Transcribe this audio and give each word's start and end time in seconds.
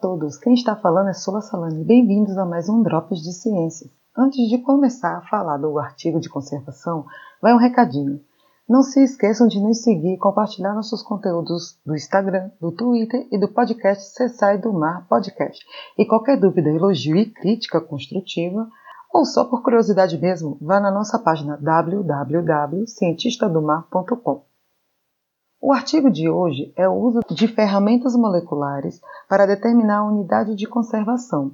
todos! 0.00 0.38
Quem 0.38 0.54
está 0.54 0.74
falando 0.74 1.10
é 1.10 1.12
Sula 1.12 1.42
Salani. 1.42 1.84
Bem-vindos 1.84 2.38
a 2.38 2.46
mais 2.46 2.70
um 2.70 2.82
Drops 2.82 3.20
de 3.20 3.34
Ciências. 3.34 3.90
Antes 4.16 4.48
de 4.48 4.56
começar 4.62 5.18
a 5.18 5.20
falar 5.20 5.58
do 5.58 5.78
artigo 5.78 6.18
de 6.18 6.30
conservação, 6.30 7.04
vai 7.42 7.52
um 7.52 7.58
recadinho. 7.58 8.18
Não 8.66 8.82
se 8.82 9.04
esqueçam 9.04 9.46
de 9.46 9.60
nos 9.60 9.82
seguir 9.82 10.14
e 10.14 10.18
compartilhar 10.18 10.72
nossos 10.72 11.02
conteúdos 11.02 11.78
do 11.84 11.94
Instagram, 11.94 12.50
do 12.58 12.72
Twitter 12.72 13.28
e 13.30 13.38
do 13.38 13.46
podcast 13.46 14.14
Cessai 14.14 14.56
do 14.56 14.72
Mar 14.72 15.06
Podcast. 15.06 15.62
E 15.98 16.06
qualquer 16.06 16.40
dúvida, 16.40 16.70
elogio 16.70 17.16
e 17.16 17.26
crítica 17.26 17.78
construtiva, 17.78 18.66
ou 19.12 19.26
só 19.26 19.44
por 19.44 19.62
curiosidade 19.62 20.16
mesmo, 20.16 20.56
vá 20.62 20.80
na 20.80 20.90
nossa 20.90 21.18
página 21.18 21.58
www.cientistadomar.com. 21.60 24.47
O 25.60 25.72
artigo 25.72 26.08
de 26.08 26.30
hoje 26.30 26.72
é 26.76 26.88
o 26.88 26.94
uso 26.94 27.18
de 27.30 27.48
ferramentas 27.48 28.14
moleculares 28.14 29.00
para 29.28 29.44
determinar 29.44 29.98
a 29.98 30.06
unidade 30.06 30.54
de 30.54 30.68
conservação. 30.68 31.50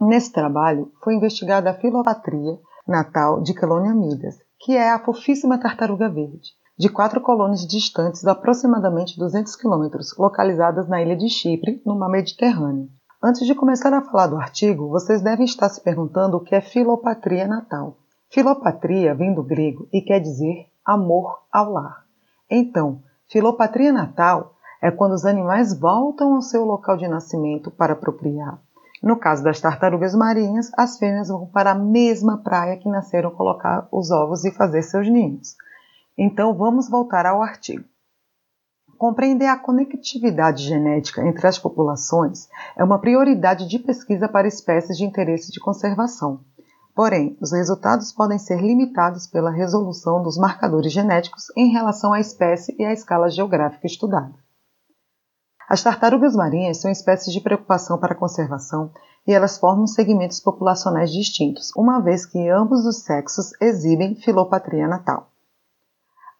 Nesse 0.00 0.32
trabalho 0.32 0.92
foi 1.02 1.16
investigada 1.16 1.68
a 1.68 1.74
filopatria 1.74 2.56
natal 2.86 3.42
de 3.42 3.52
Queloniamidas, 3.52 4.36
que 4.60 4.76
é 4.76 4.92
a 4.92 5.04
fofíssima 5.04 5.58
tartaruga 5.58 6.08
verde, 6.08 6.52
de 6.78 6.88
quatro 6.88 7.20
colônias 7.20 7.66
distantes 7.66 8.24
aproximadamente 8.24 9.18
200 9.18 9.56
quilômetros, 9.56 10.16
localizadas 10.16 10.88
na 10.88 11.02
ilha 11.02 11.16
de 11.16 11.28
Chipre, 11.28 11.82
no 11.84 11.98
mar 11.98 12.08
Mediterrâneo. 12.08 12.88
Antes 13.20 13.44
de 13.44 13.56
começar 13.56 13.92
a 13.92 14.02
falar 14.02 14.28
do 14.28 14.36
artigo, 14.36 14.88
vocês 14.88 15.20
devem 15.20 15.46
estar 15.46 15.68
se 15.68 15.82
perguntando 15.82 16.36
o 16.36 16.40
que 16.40 16.54
é 16.54 16.60
filopatria 16.60 17.48
natal. 17.48 17.98
Filopatria 18.30 19.16
vem 19.16 19.34
do 19.34 19.42
grego 19.42 19.88
e 19.92 20.00
quer 20.00 20.20
dizer 20.20 20.68
amor 20.84 21.40
ao 21.50 21.72
lar. 21.72 22.04
Então, 22.48 23.02
Filopatria 23.28 23.92
natal 23.92 24.54
é 24.80 24.90
quando 24.90 25.12
os 25.12 25.24
animais 25.24 25.78
voltam 25.78 26.34
ao 26.34 26.42
seu 26.42 26.64
local 26.64 26.96
de 26.96 27.08
nascimento 27.08 27.70
para 27.70 27.96
procriar. 27.96 28.60
No 29.02 29.16
caso 29.16 29.42
das 29.42 29.60
tartarugas 29.60 30.14
marinhas, 30.14 30.70
as 30.76 30.98
fêmeas 30.98 31.28
vão 31.28 31.46
para 31.46 31.72
a 31.72 31.74
mesma 31.74 32.38
praia 32.38 32.76
que 32.76 32.88
nasceram 32.88 33.30
colocar 33.30 33.88
os 33.90 34.10
ovos 34.10 34.44
e 34.44 34.52
fazer 34.52 34.82
seus 34.82 35.08
ninhos. 35.08 35.56
Então 36.16 36.54
vamos 36.54 36.88
voltar 36.88 37.26
ao 37.26 37.42
artigo. 37.42 37.84
Compreender 38.96 39.46
a 39.46 39.58
conectividade 39.58 40.62
genética 40.62 41.26
entre 41.26 41.46
as 41.46 41.58
populações 41.58 42.48
é 42.76 42.82
uma 42.82 42.98
prioridade 42.98 43.68
de 43.68 43.78
pesquisa 43.78 44.26
para 44.28 44.48
espécies 44.48 44.96
de 44.96 45.04
interesse 45.04 45.52
de 45.52 45.60
conservação. 45.60 46.40
Porém, 46.96 47.36
os 47.42 47.52
resultados 47.52 48.10
podem 48.10 48.38
ser 48.38 48.58
limitados 48.58 49.26
pela 49.26 49.50
resolução 49.50 50.22
dos 50.22 50.38
marcadores 50.38 50.90
genéticos 50.90 51.44
em 51.54 51.70
relação 51.70 52.14
à 52.14 52.18
espécie 52.18 52.74
e 52.78 52.86
à 52.86 52.90
escala 52.90 53.28
geográfica 53.28 53.86
estudada. 53.86 54.34
As 55.68 55.82
tartarugas 55.82 56.34
marinhas 56.34 56.80
são 56.80 56.90
espécies 56.90 57.34
de 57.34 57.40
preocupação 57.42 57.98
para 57.98 58.14
a 58.14 58.18
conservação 58.18 58.90
e 59.26 59.32
elas 59.34 59.58
formam 59.58 59.86
segmentos 59.86 60.40
populacionais 60.40 61.12
distintos, 61.12 61.70
uma 61.76 62.00
vez 62.00 62.24
que 62.24 62.48
ambos 62.48 62.86
os 62.86 63.02
sexos 63.02 63.50
exibem 63.60 64.14
filopatria 64.14 64.88
natal. 64.88 65.30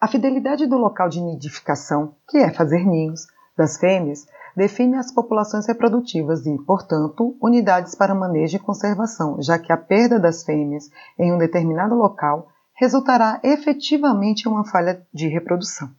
A 0.00 0.08
fidelidade 0.08 0.66
do 0.66 0.78
local 0.78 1.10
de 1.10 1.20
nidificação, 1.20 2.14
que 2.30 2.38
é 2.38 2.50
fazer 2.50 2.82
ninhos, 2.86 3.26
das 3.56 3.78
fêmeas 3.78 4.26
define 4.56 4.96
as 4.96 5.12
populações 5.12 5.66
reprodutivas 5.66 6.46
e, 6.46 6.56
portanto, 6.58 7.36
unidades 7.40 7.94
para 7.94 8.14
manejo 8.14 8.56
e 8.56 8.60
conservação, 8.60 9.40
já 9.40 9.58
que 9.58 9.72
a 9.72 9.76
perda 9.76 10.18
das 10.18 10.44
fêmeas 10.44 10.88
em 11.18 11.32
um 11.32 11.38
determinado 11.38 11.94
local 11.94 12.48
resultará 12.74 13.40
efetivamente 13.42 14.42
em 14.42 14.48
uma 14.48 14.64
falha 14.64 15.02
de 15.12 15.28
reprodução. 15.28 15.90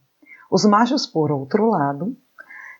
Os 0.50 0.64
machos, 0.64 1.06
por 1.06 1.30
outro 1.30 1.68
lado, 1.68 2.16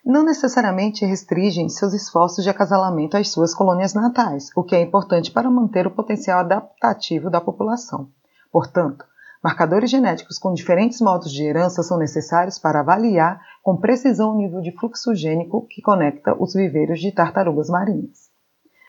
não 0.05 0.25
necessariamente 0.25 1.05
restringem 1.05 1.69
seus 1.69 1.93
esforços 1.93 2.43
de 2.43 2.51
acasalamento 2.51 3.17
às 3.17 3.31
suas 3.31 3.55
colônias 3.55 3.95
natais, 3.95 4.51
o 4.57 4.65
que 4.65 4.75
é 4.75 4.81
importante 4.81 5.31
para 5.31 5.51
manter 5.51 5.87
o 5.87 5.91
potencial 5.91 6.41
adaptativo 6.41 7.29
da 7.29 7.41
população. 7.41 8.09
Portanto, 8.51 9.05
Marcadores 9.43 9.89
genéticos 9.89 10.37
com 10.37 10.53
diferentes 10.53 11.01
modos 11.01 11.33
de 11.33 11.45
herança 11.45 11.83
são 11.85 11.97
necessários 11.97 12.59
para 12.59 12.81
avaliar 12.81 13.41
com 13.63 13.77
precisão 13.77 14.33
o 14.33 14.37
nível 14.37 14.61
de 14.61 14.73
fluxo 14.73 15.15
gênico 15.15 15.65
que 15.71 15.81
conecta 15.81 16.35
os 16.43 16.55
viveiros 16.55 17.01
de 17.01 17.13
tartarugas 17.13 17.69
marinhas. 17.69 18.29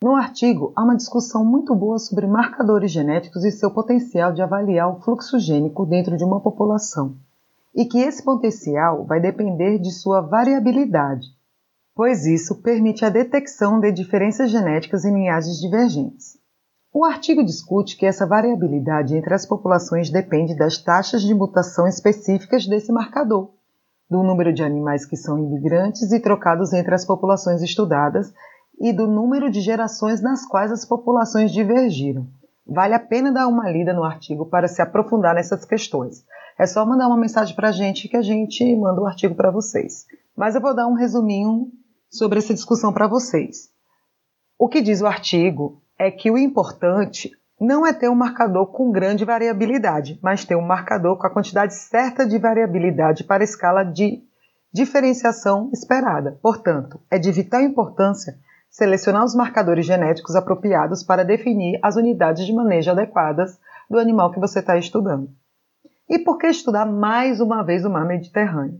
No 0.01 0.15
artigo, 0.15 0.73
há 0.75 0.83
uma 0.83 0.95
discussão 0.95 1.45
muito 1.45 1.75
boa 1.75 1.99
sobre 1.99 2.25
marcadores 2.25 2.91
genéticos 2.91 3.43
e 3.43 3.51
seu 3.51 3.69
potencial 3.69 4.31
de 4.31 4.41
avaliar 4.41 4.89
o 4.89 5.01
fluxo 5.01 5.37
gênico 5.37 5.85
dentro 5.85 6.17
de 6.17 6.23
uma 6.23 6.39
população, 6.39 7.15
e 7.75 7.85
que 7.85 7.99
esse 7.99 8.23
potencial 8.23 9.05
vai 9.05 9.19
depender 9.19 9.77
de 9.77 9.91
sua 9.91 10.19
variabilidade, 10.19 11.27
pois 11.93 12.25
isso 12.25 12.55
permite 12.55 13.05
a 13.05 13.09
detecção 13.09 13.79
de 13.79 13.91
diferenças 13.91 14.49
genéticas 14.49 15.05
em 15.05 15.13
linhagens 15.13 15.59
divergentes. 15.59 16.38
O 16.91 17.05
artigo 17.05 17.45
discute 17.45 17.95
que 17.95 18.05
essa 18.05 18.25
variabilidade 18.25 19.15
entre 19.15 19.31
as 19.31 19.45
populações 19.45 20.09
depende 20.09 20.55
das 20.55 20.79
taxas 20.79 21.21
de 21.21 21.35
mutação 21.35 21.87
específicas 21.87 22.65
desse 22.65 22.91
marcador, 22.91 23.51
do 24.09 24.23
número 24.23 24.51
de 24.51 24.63
animais 24.63 25.05
que 25.05 25.15
são 25.15 25.37
imigrantes 25.37 26.11
e 26.11 26.19
trocados 26.19 26.73
entre 26.73 26.95
as 26.95 27.05
populações 27.05 27.61
estudadas 27.61 28.33
e 28.79 28.91
do 28.91 29.05
número 29.05 29.51
de 29.51 29.61
gerações 29.61 30.19
nas 30.19 30.47
quais 30.47 30.71
as 30.71 30.83
populações 30.83 31.51
divergiram. 31.51 32.27
Vale 32.65 32.95
a 32.95 32.99
pena 32.99 33.31
dar 33.31 33.47
uma 33.47 33.69
lida 33.69 33.93
no 33.93 34.03
artigo 34.03 34.47
para 34.47 34.67
se 34.67 34.81
aprofundar 34.81 35.35
nessas 35.35 35.63
questões. 35.65 36.25
É 36.57 36.65
só 36.65 36.83
mandar 36.85 37.07
uma 37.07 37.17
mensagem 37.17 37.55
para 37.55 37.69
a 37.69 37.71
gente 37.71 38.07
que 38.07 38.17
a 38.17 38.21
gente 38.23 38.75
manda 38.75 38.99
o 38.99 39.05
artigo 39.05 39.35
para 39.35 39.51
vocês. 39.51 40.05
Mas 40.35 40.55
eu 40.55 40.61
vou 40.61 40.75
dar 40.75 40.87
um 40.87 40.93
resuminho 40.93 41.71
sobre 42.09 42.39
essa 42.39 42.53
discussão 42.53 42.91
para 42.91 43.07
vocês. 43.07 43.69
O 44.57 44.67
que 44.67 44.81
diz 44.81 45.01
o 45.01 45.07
artigo 45.07 45.83
é 45.99 46.09
que 46.09 46.31
o 46.31 46.37
importante 46.37 47.31
não 47.59 47.85
é 47.85 47.91
ter 47.91 48.09
um 48.09 48.15
marcador 48.15 48.67
com 48.67 48.89
grande 48.89 49.25
variabilidade, 49.25 50.17
mas 50.23 50.45
ter 50.45 50.55
um 50.55 50.65
marcador 50.65 51.17
com 51.17 51.27
a 51.27 51.29
quantidade 51.29 51.75
certa 51.75 52.25
de 52.25 52.37
variabilidade 52.37 53.25
para 53.25 53.43
a 53.43 53.45
escala 53.45 53.83
de 53.83 54.23
diferenciação 54.71 55.69
esperada. 55.73 56.39
Portanto, 56.41 57.01
é 57.11 57.19
de 57.19 57.29
vital 57.31 57.61
importância 57.61 58.37
selecionar 58.69 59.25
os 59.25 59.35
marcadores 59.35 59.85
genéticos 59.85 60.35
apropriados 60.35 61.03
para 61.03 61.25
definir 61.25 61.79
as 61.83 61.97
unidades 61.97 62.45
de 62.45 62.53
manejo 62.53 62.91
adequadas 62.91 63.59
do 63.89 63.99
animal 63.99 64.31
que 64.31 64.39
você 64.39 64.59
está 64.59 64.77
estudando. 64.77 65.29
E 66.07 66.19
por 66.19 66.37
que 66.37 66.47
estudar 66.47 66.85
mais 66.85 67.41
uma 67.41 67.63
vez 67.63 67.83
o 67.83 67.89
mar 67.89 68.05
Mediterrâneo? 68.05 68.79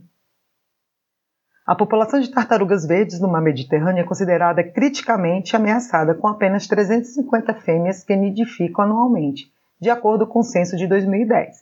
A 1.70 1.74
população 1.76 2.18
de 2.18 2.28
tartarugas 2.28 2.84
verdes 2.84 3.20
no 3.20 3.28
mar 3.28 3.40
Mediterrâneo 3.40 4.00
é 4.00 4.04
considerada 4.04 4.60
criticamente 4.64 5.54
ameaçada, 5.54 6.16
com 6.16 6.26
apenas 6.26 6.66
350 6.66 7.54
fêmeas 7.54 8.02
que 8.02 8.16
nidificam 8.16 8.86
anualmente, 8.86 9.52
de 9.80 9.88
acordo 9.88 10.26
com 10.26 10.40
o 10.40 10.42
censo 10.42 10.76
de 10.76 10.88
2010, 10.88 11.58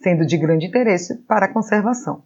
sendo 0.00 0.26
de 0.26 0.36
grande 0.36 0.66
interesse 0.66 1.16
para 1.28 1.46
a 1.46 1.48
conservação. 1.48 2.24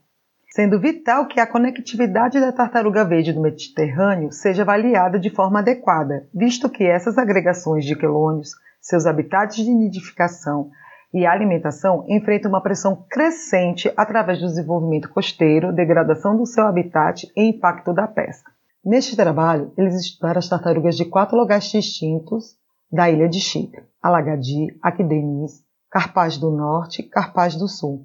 Sendo 0.48 0.80
vital 0.80 1.26
que 1.26 1.38
a 1.38 1.46
conectividade 1.46 2.40
da 2.40 2.52
tartaruga 2.52 3.04
verde 3.04 3.34
do 3.34 3.42
Mediterrâneo 3.42 4.32
seja 4.32 4.62
avaliada 4.62 5.18
de 5.18 5.28
forma 5.28 5.58
adequada, 5.58 6.26
visto 6.34 6.70
que 6.70 6.84
essas 6.84 7.18
agregações 7.18 7.84
de 7.84 7.94
quelônios, 7.94 8.52
seus 8.80 9.04
habitats 9.04 9.56
de 9.56 9.70
nidificação, 9.74 10.70
e 11.16 11.24
alimentação 11.24 12.04
enfrenta 12.06 12.46
uma 12.46 12.60
pressão 12.60 13.06
crescente 13.08 13.90
através 13.96 14.38
do 14.38 14.46
desenvolvimento 14.48 15.08
costeiro, 15.08 15.72
degradação 15.72 16.36
do 16.36 16.44
seu 16.44 16.66
habitat 16.66 17.26
e 17.34 17.48
impacto 17.48 17.94
da 17.94 18.06
pesca. 18.06 18.52
Neste 18.84 19.16
trabalho, 19.16 19.72
eles 19.78 19.94
estudaram 19.94 20.38
as 20.38 20.46
tartarugas 20.46 20.94
de 20.94 21.06
quatro 21.06 21.34
lugares 21.34 21.70
distintos 21.70 22.54
da 22.92 23.10
ilha 23.10 23.30
de 23.30 23.40
Chipre: 23.40 23.82
Alagadi, 24.02 24.78
Aquideniz, 24.82 25.64
Carpaz 25.90 26.36
do 26.36 26.50
Norte 26.50 27.00
e 27.00 27.08
Carpaz 27.08 27.56
do 27.56 27.66
Sul. 27.66 28.04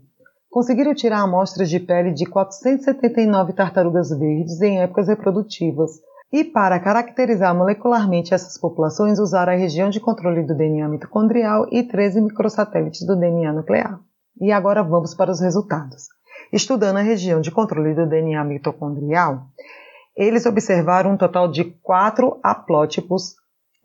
Conseguiram 0.50 0.96
tirar 0.96 1.20
amostras 1.20 1.70
de 1.70 1.82
pele 1.82 2.14
de 2.14 2.26
479 2.26 3.52
tartarugas 3.52 4.10
verdes 4.18 4.62
em 4.62 4.80
épocas 4.80 5.10
reprodutivas, 5.10 5.92
e 6.32 6.44
para 6.44 6.80
caracterizar 6.80 7.54
molecularmente 7.54 8.34
essas 8.34 8.58
populações, 8.58 9.20
usaram 9.20 9.52
a 9.52 9.56
região 9.56 9.90
de 9.90 10.00
controle 10.00 10.44
do 10.44 10.56
DNA 10.56 10.88
mitocondrial 10.88 11.68
e 11.70 11.84
13 11.84 12.22
microsatélites 12.22 13.06
do 13.06 13.18
DNA 13.18 13.52
nuclear. 13.52 14.00
E 14.40 14.52
agora 14.52 14.82
vamos 14.82 15.14
para 15.14 15.32
os 15.32 15.42
resultados. 15.42 16.08
Estudando 16.54 16.98
a 16.98 17.02
região 17.02 17.42
de 17.42 17.52
controle 17.52 17.94
do 17.94 18.08
DNA 18.08 18.44
mitocondrial, 18.46 19.48
eles 20.16 20.46
observaram 20.46 21.12
um 21.12 21.18
total 21.18 21.50
de 21.50 21.66
quatro 21.66 22.40
haplótipos 22.42 23.36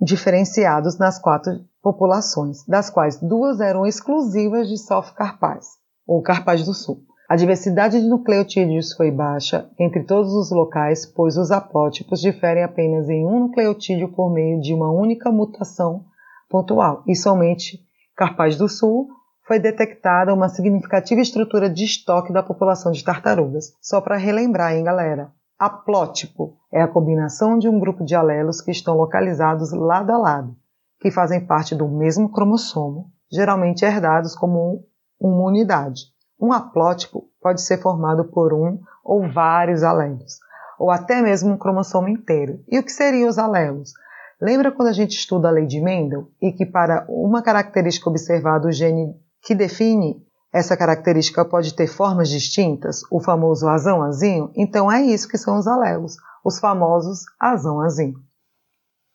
diferenciados 0.01 0.99
nas 0.99 1.19
quatro 1.19 1.53
populações, 1.83 2.65
das 2.67 2.91
quais 2.91 3.21
duas 3.21 3.61
eram 3.61 3.87
exclusivas 3.87 4.69
de 4.69 4.79
South 4.79 5.15
Carpaz, 5.17 5.67
ou 6.07 6.23
Carpaz 6.23 6.65
do 6.65 6.75
Sul. 6.75 7.03
A 7.29 7.35
diversidade 7.35 8.01
de 8.01 8.07
nucleotídeos 8.07 8.93
foi 8.93 9.11
baixa 9.11 9.69
entre 9.81 10.05
todos 10.05 10.33
os 10.33 10.53
locais, 10.53 11.05
pois 11.05 11.37
os 11.37 11.51
aplótipos 11.51 12.21
diferem 12.21 12.63
apenas 12.63 13.09
em 13.09 13.27
um 13.27 13.41
nucleotídeo 13.41 14.13
por 14.13 14.33
meio 14.33 14.61
de 14.61 14.73
uma 14.73 14.93
única 14.93 15.33
mutação 15.33 16.05
pontual, 16.49 17.03
e 17.05 17.17
somente 17.17 17.81
Carpaz 18.17 18.57
do 18.57 18.69
Sul 18.69 19.09
foi 19.45 19.59
detectada 19.59 20.33
uma 20.33 20.49
significativa 20.49 21.21
estrutura 21.21 21.69
de 21.69 21.85
estoque 21.85 22.33
da 22.33 22.45
população 22.45 22.93
de 22.93 23.03
tartarugas. 23.03 23.73
Só 23.83 24.01
para 24.01 24.17
relembrar, 24.17 24.75
hein, 24.75 24.85
galera? 24.85 25.33
Haplótipo 25.59 26.57
é 26.73 26.81
a 26.81 26.89
combinação 26.89 27.59
de 27.59 27.69
um 27.69 27.81
grupo 27.81 28.05
de 28.05 28.15
alelos 28.15 28.61
que 28.61 28.71
estão 28.71 28.97
localizados 28.97 29.73
lado 29.73 30.13
a 30.13 30.19
lado, 30.19 30.57
que 31.01 31.11
fazem 31.11 31.45
parte 31.45 31.75
do 31.75 31.89
mesmo 31.89 32.31
cromossomo, 32.31 33.11
geralmente 33.33 33.85
herdados 33.85 34.37
como 34.37 34.85
uma 35.19 35.49
unidade. 35.49 36.16
Um 36.41 36.53
haplótipo 36.53 37.29
pode 37.41 37.63
ser 37.63 37.81
formado 37.81 38.25
por 38.25 38.53
um 38.53 38.81
ou 39.05 39.31
vários 39.31 39.83
alelos, 39.83 40.39
ou 40.79 40.91
até 40.91 41.23
mesmo 41.23 41.53
um 41.53 41.57
cromossomo 41.57 42.09
inteiro. 42.09 42.61
E 42.69 42.79
o 42.79 42.83
que 42.83 42.93
seriam 42.93 43.29
os 43.29 43.39
alelos? 43.39 43.93
Lembra 44.41 44.71
quando 44.71 44.89
a 44.89 44.93
gente 44.93 45.17
estuda 45.17 45.49
a 45.49 45.51
lei 45.51 45.67
de 45.67 45.81
Mendel 45.81 46.29
e 46.43 46.53
que 46.53 46.67
para 46.67 47.07
uma 47.09 47.43
característica 47.43 48.11
observada 48.11 48.69
o 48.69 48.73
gene 48.73 49.15
que 49.43 49.55
define 49.55 50.23
essa 50.53 50.77
característica 50.77 51.45
pode 51.45 51.75
ter 51.75 51.87
formas 51.87 52.29
distintas, 52.29 53.01
o 53.11 53.21
famoso 53.21 53.69
azão-azinho? 53.69 54.51
Então 54.55 54.93
é 54.93 55.03
isso 55.03 55.29
que 55.29 55.39
são 55.39 55.59
os 55.59 55.67
alelos, 55.67 56.17
os 56.45 56.59
famosos 56.59 57.21
azão-azinho. 57.41 58.19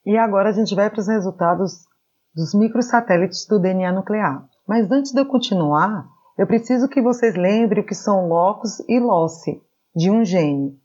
E 0.05 0.17
agora 0.17 0.49
a 0.49 0.51
gente 0.51 0.73
vai 0.73 0.89
para 0.89 0.99
os 0.99 1.07
resultados 1.07 1.85
dos 2.33 2.53
microsatélites 2.53 3.45
do 3.45 3.59
DNA 3.59 3.91
nuclear. 3.91 4.43
Mas 4.67 4.91
antes 4.91 5.11
de 5.11 5.21
eu 5.21 5.25
continuar, 5.25 6.07
eu 6.37 6.47
preciso 6.47 6.87
que 6.87 7.01
vocês 7.01 7.35
lembrem 7.35 7.83
o 7.83 7.85
que 7.85 7.95
são 7.95 8.27
locus 8.27 8.79
e 8.87 8.99
loci 8.99 9.61
de 9.95 10.09
um 10.09 10.23
gene. 10.23 10.79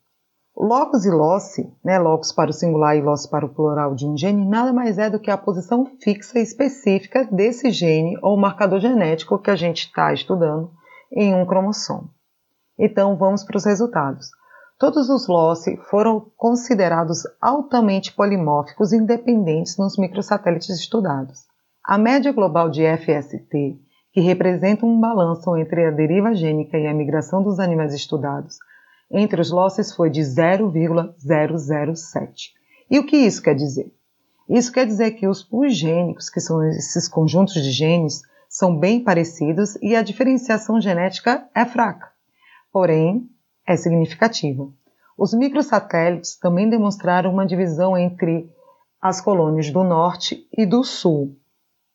Locus 0.57 1.05
e 1.05 1.11
loci, 1.11 1.71
né, 1.85 1.99
locus 1.99 2.33
para 2.33 2.51
o 2.51 2.53
singular 2.53 2.97
e 2.97 3.03
loci 3.03 3.29
para 3.29 3.45
o 3.45 3.55
plural 3.55 3.95
de 3.95 4.07
um 4.07 4.17
gene, 4.17 4.49
nada 4.49 4.73
mais 4.73 4.97
é 4.97 5.11
do 5.11 5.21
que 5.21 5.31
a 5.31 5.37
posição 5.37 5.85
fixa 6.03 6.39
específica 6.39 7.29
desse 7.31 7.71
gene 7.71 8.19
ou 8.23 8.37
marcador 8.39 8.81
genético 8.81 9.39
que 9.39 9.51
a 9.51 9.57
gente 9.57 9.87
está 9.87 10.13
estudando 10.13 10.71
em 11.13 11.35
um 11.35 11.45
cromossomo. 11.45 12.11
Então 12.79 13.17
vamos 13.17 13.45
para 13.45 13.57
os 13.57 13.65
resultados. 13.65 14.31
Todos 14.79 15.09
os 15.09 15.27
loci 15.27 15.77
foram 15.89 16.21
considerados 16.37 17.23
altamente 17.41 18.13
polimórficos 18.15 18.93
independentes 18.93 19.79
nos 19.79 19.97
microsatélites 19.97 20.81
estudados. 20.81 21.45
A 21.83 21.97
média 21.97 22.33
global 22.33 22.69
de 22.69 22.83
FST, 22.85 23.79
que 24.17 24.21
representa 24.23 24.87
um 24.87 24.99
balanço 24.99 25.55
entre 25.59 25.85
a 25.85 25.91
deriva 25.91 26.35
gênica 26.35 26.79
e 26.79 26.87
a 26.87 26.95
migração 26.95 27.43
dos 27.43 27.61
animais 27.61 27.93
estudados, 27.93 28.57
entre 29.11 29.43
os 29.43 29.51
losses 29.51 29.95
foi 29.95 30.09
de 30.09 30.25
0,007. 30.25 32.55
E 32.91 32.99
o 32.99 33.05
que 33.05 33.19
isso 33.19 33.43
quer 33.43 33.55
dizer? 33.55 33.93
Isso 34.49 34.73
quer 34.73 34.87
dizer 34.87 35.11
que 35.11 35.29
os 35.29 35.43
pools 35.43 35.77
gênicos, 35.77 36.31
que 36.31 36.41
são 36.41 36.67
esses 36.67 37.07
conjuntos 37.07 37.63
de 37.63 37.71
genes, 37.71 38.23
são 38.49 38.79
bem 38.79 39.05
parecidos 39.05 39.77
e 39.83 39.95
a 39.95 40.01
diferenciação 40.01 40.81
genética 40.81 41.47
é 41.55 41.67
fraca, 41.67 42.11
porém 42.73 43.29
é 43.67 43.77
significativa. 43.77 44.67
Os 45.19 45.35
microsatélites 45.35 46.39
também 46.39 46.71
demonstraram 46.71 47.31
uma 47.31 47.45
divisão 47.45 47.99
entre 47.99 48.51
as 48.99 49.21
colônias 49.21 49.69
do 49.69 49.85
norte 49.85 50.49
e 50.57 50.65
do 50.65 50.83
sul, 50.83 51.37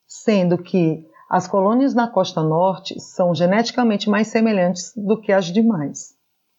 sendo 0.05 0.59
que 0.59 1.09
as 1.33 1.47
colônias 1.47 1.93
na 1.93 2.09
costa 2.09 2.43
norte 2.43 2.99
são 2.99 3.33
geneticamente 3.33 4.09
mais 4.09 4.27
semelhantes 4.27 4.91
do 4.97 5.17
que 5.17 5.31
as 5.31 5.45
demais. 5.45 6.13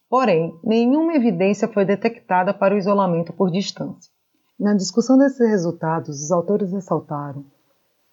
Porém, 0.09 0.59
nenhuma 0.65 1.15
evidência 1.15 1.69
foi 1.69 1.85
detectada 1.85 2.55
para 2.55 2.75
o 2.75 2.79
isolamento 2.79 3.35
por 3.35 3.51
distância. 3.51 4.11
Na 4.59 4.73
discussão 4.73 5.19
desses 5.19 5.47
resultados, 5.47 6.23
os 6.23 6.33
autores 6.33 6.73
ressaltaram 6.73 7.45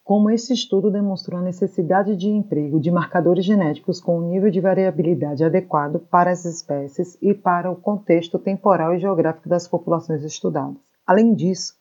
como 0.04 0.30
esse 0.30 0.52
estudo 0.52 0.92
demonstrou 0.92 1.40
a 1.40 1.44
necessidade 1.44 2.18
de 2.18 2.28
emprego 2.28 2.78
de 2.78 2.92
marcadores 2.92 3.46
genéticos 3.46 4.02
com 4.02 4.18
um 4.18 4.28
nível 4.28 4.50
de 4.50 4.60
variabilidade 4.60 5.46
adequado 5.46 6.00
para 6.12 6.32
as 6.32 6.44
espécies 6.44 7.18
e 7.22 7.34
para 7.34 7.72
o 7.72 7.76
contexto 7.76 8.38
temporal 8.38 8.94
e 8.94 9.00
geográfico 9.00 9.48
das 9.48 9.66
populações 9.66 10.24
estudadas. 10.24 10.76
Além 11.08 11.34
disso, 11.34 11.76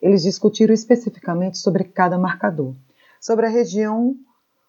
eles 0.00 0.22
discutiram 0.22 0.72
especificamente 0.72 1.58
sobre 1.58 1.82
cada 1.82 2.16
marcador, 2.16 2.74
sobre 3.20 3.46
a 3.46 3.50
região 3.50 4.16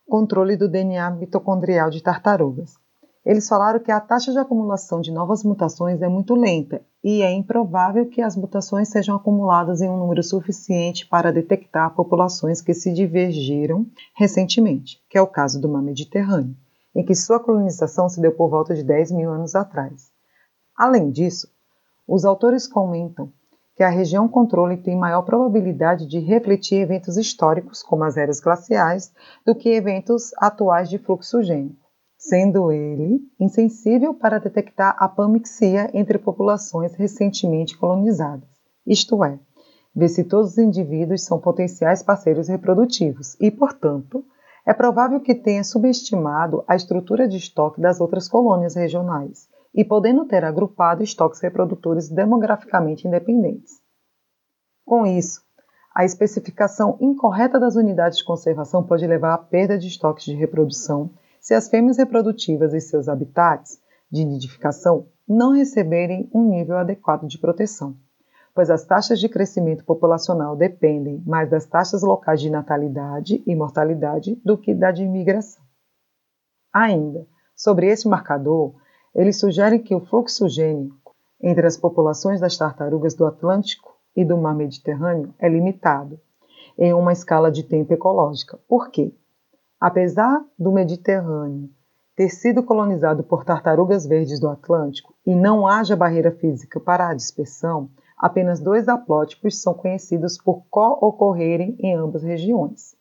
controle 0.07 0.57
do 0.57 0.67
DNA 0.67 1.09
mitocondrial 1.11 1.89
de 1.89 2.03
tartarugas, 2.03 2.73
eles 3.25 3.47
falaram 3.47 3.79
que 3.79 3.91
a 3.91 3.99
taxa 3.99 4.31
de 4.31 4.39
acumulação 4.39 4.99
de 4.99 5.11
novas 5.11 5.43
mutações 5.43 6.01
é 6.01 6.09
muito 6.09 6.35
lenta 6.35 6.81
e 7.03 7.21
é 7.21 7.31
improvável 7.31 8.07
que 8.07 8.21
as 8.21 8.35
mutações 8.35 8.89
sejam 8.89 9.15
acumuladas 9.15 9.79
em 9.81 9.89
um 9.89 9.97
número 9.97 10.23
suficiente 10.23 11.07
para 11.07 11.31
detectar 11.31 11.93
populações 11.93 12.61
que 12.61 12.73
se 12.73 12.91
divergiram 12.91 13.85
recentemente, 14.15 15.01
que 15.07 15.17
é 15.17 15.21
o 15.21 15.27
caso 15.27 15.61
do 15.61 15.69
mar 15.69 15.83
Mediterrâneo, 15.83 16.55
em 16.95 17.05
que 17.05 17.15
sua 17.15 17.39
colonização 17.39 18.09
se 18.09 18.19
deu 18.19 18.31
por 18.31 18.49
volta 18.49 18.73
de 18.73 18.83
10 18.83 19.11
mil 19.11 19.31
anos 19.31 19.55
atrás. 19.55 20.11
Além 20.75 21.11
disso, 21.11 21.47
os 22.07 22.25
autores 22.25 22.67
comentam 22.67 23.31
que 23.75 23.83
a 23.83 23.89
região 23.89 24.27
controle 24.27 24.77
tem 24.77 24.95
maior 24.95 25.21
probabilidade 25.23 26.05
de 26.05 26.19
refletir 26.19 26.81
eventos 26.81 27.17
históricos, 27.17 27.81
como 27.81 28.03
as 28.03 28.17
eras 28.17 28.39
glaciais, 28.39 29.11
do 29.45 29.55
que 29.55 29.69
eventos 29.69 30.31
atuais 30.37 30.89
de 30.89 30.97
fluxo 30.97 31.41
gênico 31.41 31.81
sendo 32.21 32.71
ele 32.71 33.19
insensível 33.39 34.13
para 34.13 34.39
detectar 34.39 34.95
a 34.99 35.09
pamixia 35.09 35.89
entre 35.91 36.19
populações 36.19 36.93
recentemente 36.93 37.75
colonizadas, 37.75 38.47
isto 38.85 39.23
é, 39.23 39.39
ver 39.95 40.07
se 40.07 40.23
todos 40.23 40.51
os 40.51 40.57
indivíduos 40.59 41.25
são 41.25 41.39
potenciais 41.39 42.03
parceiros 42.03 42.47
reprodutivos 42.47 43.35
e, 43.41 43.49
portanto, 43.49 44.23
é 44.63 44.71
provável 44.71 45.19
que 45.19 45.33
tenha 45.33 45.63
subestimado 45.63 46.63
a 46.67 46.75
estrutura 46.75 47.27
de 47.27 47.37
estoque 47.37 47.81
das 47.81 47.99
outras 47.99 48.27
colônias 48.27 48.75
regionais 48.75 49.49
e 49.73 49.83
podendo 49.85 50.25
ter 50.25 50.43
agrupado 50.43 51.03
estoques 51.03 51.39
reprodutores 51.39 52.09
demograficamente 52.09 53.07
independentes. 53.07 53.79
Com 54.85 55.05
isso, 55.05 55.41
a 55.93 56.05
especificação 56.05 56.97
incorreta 56.99 57.59
das 57.59 57.75
unidades 57.75 58.17
de 58.17 58.23
conservação 58.23 58.83
pode 58.83 59.05
levar 59.05 59.33
à 59.33 59.37
perda 59.37 59.77
de 59.77 59.87
estoques 59.87 60.25
de 60.25 60.33
reprodução 60.33 61.11
se 61.39 61.53
as 61.53 61.69
fêmeas 61.69 61.97
reprodutivas 61.97 62.73
e 62.73 62.79
seus 62.79 63.09
habitats 63.09 63.81
de 64.09 64.23
nidificação 64.25 65.07
não 65.27 65.51
receberem 65.51 66.29
um 66.33 66.43
nível 66.49 66.77
adequado 66.77 67.27
de 67.27 67.37
proteção, 67.37 67.95
pois 68.53 68.69
as 68.69 68.85
taxas 68.85 69.19
de 69.19 69.29
crescimento 69.29 69.83
populacional 69.85 70.55
dependem 70.55 71.23
mais 71.25 71.49
das 71.49 71.65
taxas 71.65 72.03
locais 72.03 72.41
de 72.41 72.49
natalidade 72.49 73.41
e 73.45 73.55
mortalidade 73.55 74.35
do 74.43 74.57
que 74.57 74.73
da 74.73 74.91
de 74.91 75.03
imigração. 75.03 75.63
Ainda, 76.73 77.25
sobre 77.55 77.87
esse 77.87 78.07
marcador, 78.07 78.75
eles 79.13 79.39
sugerem 79.39 79.81
que 79.81 79.93
o 79.93 79.99
fluxo 79.99 80.47
gênico 80.47 81.15
entre 81.41 81.65
as 81.65 81.75
populações 81.75 82.39
das 82.39 82.57
tartarugas 82.57 83.13
do 83.13 83.25
Atlântico 83.25 83.97
e 84.15 84.23
do 84.23 84.37
Mar 84.37 84.55
Mediterrâneo 84.55 85.33
é 85.39 85.49
limitado, 85.49 86.19
em 86.77 86.93
uma 86.93 87.11
escala 87.11 87.51
de 87.51 87.63
tempo 87.63 87.93
ecológica. 87.93 88.59
Por 88.67 88.89
quê? 88.89 89.13
Apesar 89.79 90.43
do 90.57 90.71
Mediterrâneo 90.71 91.69
ter 92.15 92.29
sido 92.29 92.61
colonizado 92.61 93.23
por 93.23 93.43
tartarugas 93.43 94.05
verdes 94.05 94.39
do 94.39 94.47
Atlântico 94.47 95.13
e 95.25 95.33
não 95.33 95.67
haja 95.67 95.95
barreira 95.95 96.31
física 96.31 96.79
para 96.79 97.09
a 97.09 97.13
dispersão, 97.13 97.89
apenas 98.17 98.59
dois 98.59 98.87
haplótipos 98.87 99.61
são 99.61 99.73
conhecidos 99.73 100.37
por 100.37 100.63
co-ocorrerem 100.69 101.75
em 101.79 101.95
ambas 101.95 102.21
regiões. 102.21 102.95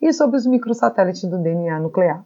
E 0.00 0.12
sobre 0.12 0.36
os 0.36 0.46
microsatélites 0.46 1.24
do 1.24 1.38
DNA 1.38 1.78
nuclear? 1.80 2.24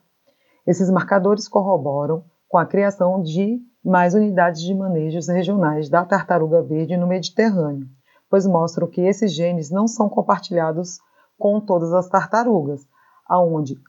Esses 0.67 0.91
marcadores 0.91 1.49
corroboram 1.49 2.25
com 2.53 2.59
a 2.59 2.67
criação 2.67 3.23
de 3.23 3.63
mais 3.83 4.13
unidades 4.13 4.61
de 4.61 4.75
manejos 4.75 5.27
regionais 5.27 5.89
da 5.89 6.05
tartaruga 6.05 6.63
verde 6.63 6.99
no 6.99 7.07
Mediterrâneo, 7.07 7.89
pois 8.29 8.47
mostram 8.47 8.87
que 8.87 9.01
esses 9.01 9.33
genes 9.33 9.71
não 9.71 9.89
são 9.89 10.07
compartilhados 10.07 10.99
com 11.39 11.59
todas 11.63 11.95
as 11.95 12.11
tartarugas, 12.11 12.87
aonde 13.27 13.81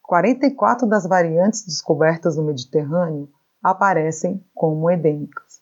44 0.00 0.88
das 0.88 1.06
variantes 1.06 1.66
descobertas 1.66 2.38
no 2.38 2.44
Mediterrâneo 2.44 3.28
aparecem 3.62 4.42
como 4.54 4.90
edêmicas. 4.90 5.60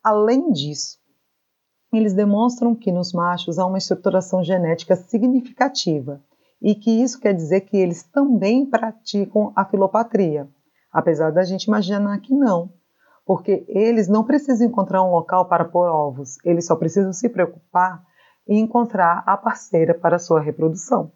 Além 0.00 0.52
disso, 0.52 0.96
eles 1.92 2.14
demonstram 2.14 2.72
que 2.72 2.92
nos 2.92 3.12
machos 3.12 3.58
há 3.58 3.66
uma 3.66 3.78
estruturação 3.78 4.44
genética 4.44 4.94
significativa 4.94 6.22
e 6.62 6.72
que 6.76 7.02
isso 7.02 7.18
quer 7.18 7.34
dizer 7.34 7.62
que 7.62 7.76
eles 7.76 8.04
também 8.04 8.64
praticam 8.64 9.52
a 9.56 9.64
filopatria, 9.64 10.48
apesar 10.92 11.30
da 11.30 11.42
gente 11.42 11.64
imaginar 11.64 12.18
que 12.20 12.34
não, 12.34 12.70
porque 13.24 13.64
eles 13.68 14.08
não 14.08 14.24
precisam 14.24 14.66
encontrar 14.66 15.02
um 15.02 15.12
local 15.12 15.46
para 15.46 15.64
pôr 15.64 15.88
ovos, 15.88 16.38
eles 16.44 16.66
só 16.66 16.74
precisam 16.74 17.12
se 17.12 17.28
preocupar 17.28 18.02
em 18.48 18.60
encontrar 18.60 19.22
a 19.26 19.36
parceira 19.36 19.94
para 19.94 20.18
sua 20.18 20.40
reprodução. 20.40 21.12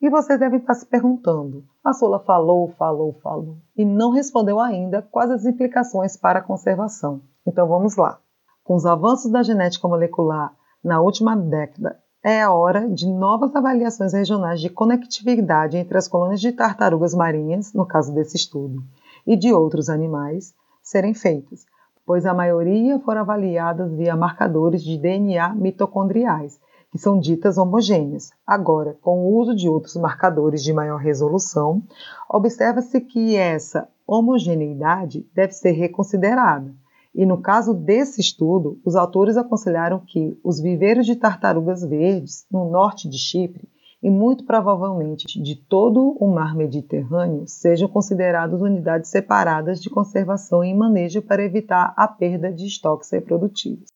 E 0.00 0.08
vocês 0.08 0.38
devem 0.38 0.60
estar 0.60 0.74
se 0.74 0.86
perguntando: 0.86 1.64
a 1.84 1.92
Sola 1.92 2.20
falou, 2.20 2.68
falou, 2.78 3.12
falou 3.14 3.56
e 3.76 3.84
não 3.84 4.12
respondeu 4.12 4.60
ainda 4.60 5.02
quais 5.02 5.30
as 5.30 5.44
implicações 5.44 6.16
para 6.16 6.38
a 6.38 6.42
conservação. 6.42 7.20
Então 7.44 7.66
vamos 7.66 7.96
lá. 7.96 8.20
Com 8.62 8.76
os 8.76 8.86
avanços 8.86 9.32
da 9.32 9.42
genética 9.42 9.88
molecular 9.88 10.54
na 10.84 11.00
última 11.00 11.34
década, 11.34 11.98
é 12.22 12.42
a 12.42 12.52
hora 12.52 12.88
de 12.88 13.08
novas 13.08 13.54
avaliações 13.56 14.12
regionais 14.12 14.60
de 14.60 14.68
conectividade 14.68 15.76
entre 15.76 15.96
as 15.96 16.06
colônias 16.06 16.40
de 16.40 16.52
tartarugas 16.52 17.14
marinhas, 17.14 17.72
no 17.72 17.86
caso 17.86 18.12
desse 18.14 18.36
estudo, 18.36 18.82
e 19.28 19.36
de 19.36 19.52
outros 19.52 19.90
animais 19.90 20.54
serem 20.82 21.12
feitas, 21.12 21.66
pois 22.06 22.24
a 22.24 22.32
maioria 22.32 22.98
foram 23.00 23.20
avaliadas 23.20 23.92
via 23.92 24.16
marcadores 24.16 24.82
de 24.82 24.96
DNA 24.96 25.54
mitocondriais, 25.54 26.58
que 26.90 26.96
são 26.96 27.20
ditas 27.20 27.58
homogêneas. 27.58 28.30
Agora, 28.46 28.96
com 29.02 29.26
o 29.26 29.36
uso 29.36 29.54
de 29.54 29.68
outros 29.68 29.96
marcadores 29.96 30.64
de 30.64 30.72
maior 30.72 30.96
resolução, 30.96 31.82
observa-se 32.26 32.98
que 33.02 33.36
essa 33.36 33.86
homogeneidade 34.06 35.26
deve 35.34 35.52
ser 35.52 35.72
reconsiderada. 35.72 36.74
E 37.14 37.26
no 37.26 37.36
caso 37.42 37.74
desse 37.74 38.22
estudo, 38.22 38.80
os 38.82 38.96
autores 38.96 39.36
aconselharam 39.36 40.00
que 40.00 40.40
os 40.42 40.58
viveiros 40.58 41.04
de 41.04 41.16
tartarugas 41.16 41.82
verdes 41.84 42.46
no 42.50 42.70
norte 42.70 43.06
de 43.06 43.18
Chipre 43.18 43.68
e 44.02 44.10
muito 44.10 44.44
provavelmente 44.44 45.42
de 45.42 45.56
todo 45.56 46.16
o 46.20 46.32
mar 46.32 46.54
Mediterrâneo 46.54 47.46
sejam 47.46 47.88
considerados 47.88 48.62
unidades 48.62 49.10
separadas 49.10 49.80
de 49.80 49.90
conservação 49.90 50.64
e 50.64 50.72
manejo 50.72 51.20
para 51.22 51.42
evitar 51.42 51.92
a 51.96 52.06
perda 52.06 52.52
de 52.52 52.66
estoques 52.66 53.10
reprodutivos. 53.10 53.88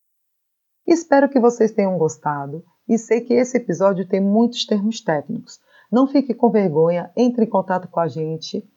Espero 0.86 1.28
que 1.28 1.38
vocês 1.38 1.70
tenham 1.70 1.96
gostado 1.96 2.64
e 2.88 2.98
sei 2.98 3.20
que 3.20 3.34
esse 3.34 3.56
episódio 3.56 4.06
tem 4.06 4.20
muitos 4.20 4.66
termos 4.66 5.00
técnicos. 5.00 5.60
Não 5.90 6.06
fique 6.06 6.34
com 6.34 6.50
vergonha, 6.50 7.12
entre 7.16 7.44
em 7.44 7.48
contato 7.48 7.86
com 7.88 8.00
a 8.00 8.08
gente. 8.08 8.68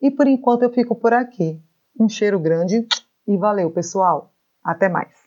E 0.00 0.10
por 0.10 0.26
enquanto 0.26 0.62
eu 0.62 0.70
fico 0.70 0.94
por 0.94 1.12
aqui. 1.12 1.60
Um 1.98 2.08
cheiro 2.08 2.38
grande 2.38 2.86
e 3.26 3.36
valeu, 3.36 3.70
pessoal. 3.70 4.32
Até 4.62 4.88
mais. 4.88 5.23